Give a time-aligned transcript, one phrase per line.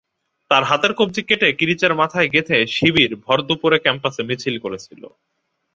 [0.51, 5.01] তাঁর হাতের কবজি কেটে কিরিচের মাথায় গেঁথে শিবির ভরদুপুরে ক্যাম্পাসে মিছিল করেছিল।